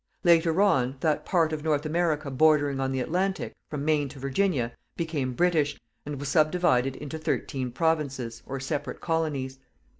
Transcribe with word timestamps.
Later 0.23 0.63
on, 0.63 0.95
that 1.01 1.27
part 1.27 1.53
of 1.53 1.63
North 1.63 1.85
America 1.85 2.31
bordering 2.31 2.79
on 2.79 2.91
the 2.91 2.99
Atlantic, 3.01 3.53
from 3.69 3.85
Maine 3.85 4.09
to 4.09 4.19
Virginia, 4.19 4.71
became 4.97 5.33
British, 5.33 5.79
and 6.07 6.19
was 6.19 6.27
subdivided 6.29 6.95
into 6.95 7.19
thirteen 7.19 7.69
provinces, 7.71 8.41
or 8.47 8.59
separate 8.59 8.99
colonies. 8.99 9.59